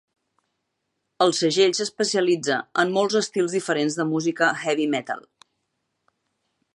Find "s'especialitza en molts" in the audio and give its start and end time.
1.79-3.19